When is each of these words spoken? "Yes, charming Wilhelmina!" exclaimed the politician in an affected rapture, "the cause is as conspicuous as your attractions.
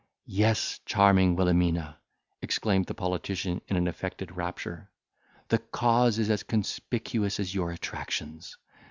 "Yes, 0.25 0.79
charming 0.87 1.35
Wilhelmina!" 1.35 1.99
exclaimed 2.41 2.87
the 2.87 2.95
politician 2.95 3.61
in 3.67 3.77
an 3.77 3.87
affected 3.87 4.35
rapture, 4.35 4.89
"the 5.49 5.59
cause 5.59 6.17
is 6.17 6.31
as 6.31 6.41
conspicuous 6.41 7.39
as 7.39 7.53
your 7.53 7.69
attractions. 7.69 8.57